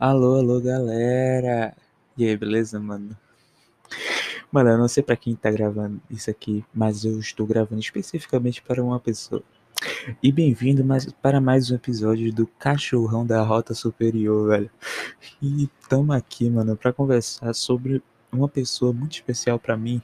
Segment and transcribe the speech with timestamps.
[0.00, 1.76] Alô, alô, galera!
[2.16, 3.14] E aí, beleza, mano?
[4.50, 8.62] Mano, eu não sei pra quem tá gravando isso aqui, mas eu estou gravando especificamente
[8.62, 9.42] para uma pessoa.
[10.22, 10.82] E bem-vindo
[11.20, 14.70] para mais um episódio do Cachorrão da Rota Superior, velho.
[15.42, 20.00] E tamo aqui, mano, pra conversar sobre uma pessoa muito especial pra mim,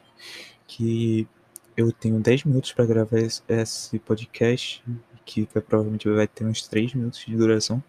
[0.66, 1.26] que
[1.74, 3.16] eu tenho 10 minutos pra gravar
[3.48, 4.84] esse podcast,
[5.24, 7.82] que provavelmente vai ter uns 3 minutos de duração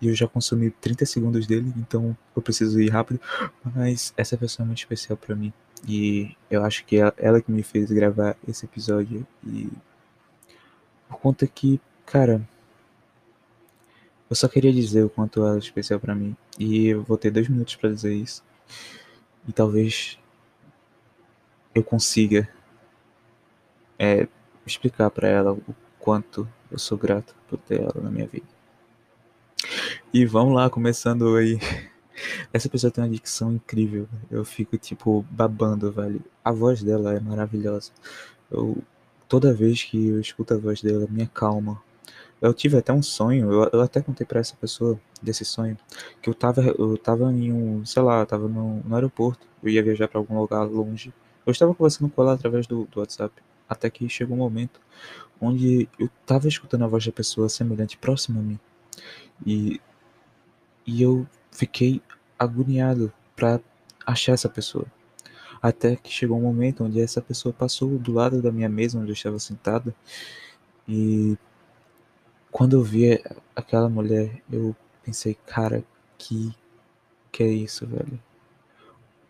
[0.00, 3.20] e eu já consumi 30 segundos dele, então eu preciso ir rápido.
[3.74, 5.52] Mas essa pessoa é muito especial para mim
[5.86, 9.68] e eu acho que é ela que me fez gravar esse episódio e
[11.08, 12.40] por conta que, cara,
[14.28, 17.30] eu só queria dizer o quanto ela é especial para mim e eu vou ter
[17.30, 18.42] dois minutos para dizer isso
[19.46, 20.18] e talvez
[21.74, 22.48] eu consiga
[23.98, 24.26] é,
[24.66, 28.55] explicar para ela o quanto eu sou grato por ter ela na minha vida.
[30.14, 31.58] E vamos lá, começando aí.
[32.52, 34.08] Essa pessoa tem uma dicção incrível.
[34.30, 36.22] Eu fico, tipo, babando, velho.
[36.44, 37.90] A voz dela é maravilhosa.
[38.50, 38.78] Eu,
[39.28, 41.82] toda vez que eu escuto a voz dela, me acalma.
[42.40, 45.76] Eu tive até um sonho, eu, eu até contei para essa pessoa desse sonho,
[46.20, 49.70] que eu tava, eu tava em um, sei lá, eu tava no, no aeroporto, eu
[49.70, 51.12] ia viajar para algum lugar longe.
[51.46, 53.34] Eu estava conversando com ela através do, do WhatsApp,
[53.68, 54.80] até que chegou um momento
[55.40, 58.58] onde eu tava escutando a voz da pessoa semelhante, próxima a mim.
[59.44, 59.80] E
[60.86, 62.00] e eu fiquei
[62.38, 63.60] agoniado para
[64.06, 64.86] achar essa pessoa.
[65.60, 69.10] Até que chegou um momento onde essa pessoa passou do lado da minha mesa onde
[69.10, 69.94] eu estava sentado
[70.88, 71.36] e
[72.50, 73.22] quando eu vi
[73.54, 75.84] aquela mulher, eu pensei, cara,
[76.16, 76.54] que
[77.36, 78.18] que é isso, velho?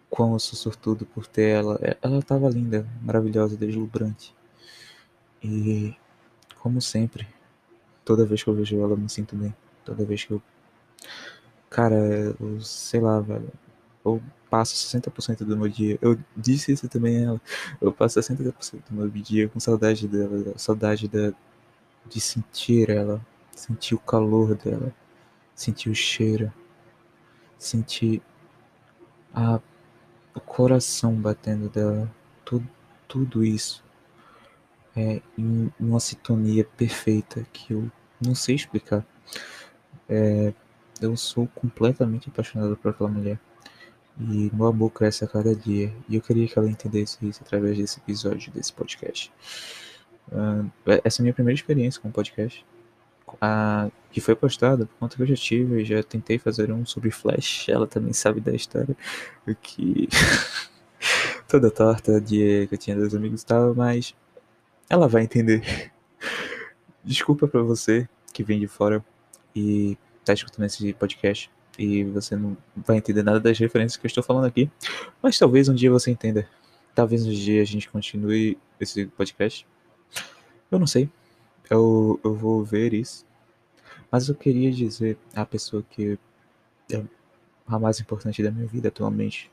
[0.08, 1.76] Quão eu sou sortudo por ter ela.
[2.00, 4.32] Ela estava linda, maravilhosa, deslumbrante.
[5.42, 5.96] E
[6.60, 7.26] como sempre,
[8.04, 9.52] toda vez que eu vejo ela, eu me sinto bem.
[9.84, 10.42] Toda vez que eu
[11.70, 11.96] Cara,
[12.40, 13.52] eu sei lá, velho.
[14.04, 15.98] Eu passo 60% do meu dia.
[16.00, 17.40] Eu disse isso também ela.
[17.80, 21.32] Eu passo 60% do meu dia com saudade dela, saudade da,
[22.08, 23.24] de sentir ela,
[23.54, 24.94] sentir o calor dela,
[25.54, 26.52] sentir o cheiro,
[27.58, 28.22] sentir
[29.34, 29.60] a,
[30.34, 32.10] o coração batendo dela.
[32.44, 32.68] Tudo,
[33.08, 33.84] tudo isso
[34.96, 37.90] é em uma sintonia perfeita que eu
[38.20, 39.04] não sei explicar.
[40.08, 40.52] É,
[41.00, 43.38] eu sou completamente apaixonado por aquela mulher.
[44.18, 45.94] E meu amor cresce a cada dia.
[46.08, 49.32] E eu queria que ela entendesse isso através desse episódio, desse podcast.
[50.28, 50.70] Uh,
[51.04, 52.64] essa é a minha primeira experiência com o podcast.
[53.28, 57.10] Uh, que foi postada por conta que eu já tive, já tentei fazer um sobre
[57.10, 57.68] Flash.
[57.68, 58.96] Ela também sabe da história.
[59.60, 60.08] Que.
[61.46, 64.14] toda torta de que eu tinha dois amigos e tal, mas
[64.88, 65.92] ela vai entender.
[67.04, 69.04] Desculpa pra você que vem de fora
[69.54, 69.96] e
[70.26, 74.24] tá escutando esse podcast e você não vai entender nada das referências que eu estou
[74.24, 74.70] falando aqui,
[75.22, 76.48] mas talvez um dia você entenda.
[76.94, 79.66] Talvez um dia a gente continue esse podcast.
[80.70, 81.08] Eu não sei.
[81.70, 83.24] Eu, eu vou ver isso.
[84.10, 86.18] Mas eu queria dizer à pessoa que
[86.90, 87.04] é
[87.66, 89.50] a mais importante da minha vida atualmente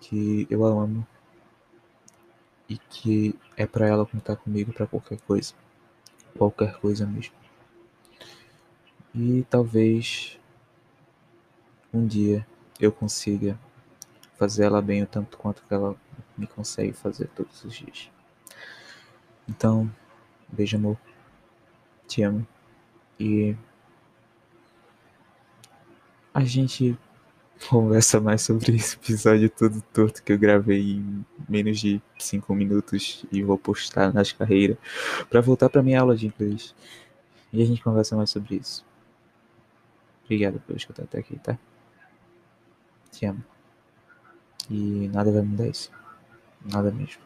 [0.00, 1.06] que eu a amo
[2.68, 5.54] e que é para ela contar comigo para qualquer coisa.
[6.36, 7.34] Qualquer coisa mesmo.
[9.18, 10.38] E talvez
[11.90, 12.46] um dia
[12.78, 13.58] eu consiga
[14.36, 15.96] fazer ela bem o tanto quanto que ela
[16.36, 18.10] me consegue fazer todos os dias.
[19.48, 19.90] Então,
[20.46, 20.98] beijo amor.
[22.06, 22.46] Te amo.
[23.18, 23.56] E
[26.34, 26.94] a gente
[27.70, 33.24] conversa mais sobre esse episódio todo torto que eu gravei em menos de 5 minutos
[33.32, 34.76] e vou postar nas carreiras
[35.30, 36.74] para voltar para minha aula de inglês.
[37.50, 38.84] E a gente conversa mais sobre isso.
[40.26, 41.56] Obrigado por escutar até aqui, tá?
[43.12, 43.42] Te amo.
[44.68, 45.90] E nada vai mudar isso.
[46.64, 47.22] Nada mesmo.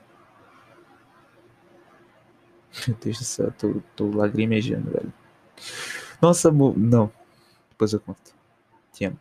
[2.86, 5.12] Meu Deus do céu, tô, tô lagrimejando, velho.
[6.20, 6.52] Nossa.
[6.52, 7.10] Não.
[7.70, 8.34] Depois eu conto.
[8.92, 9.18] Te amo.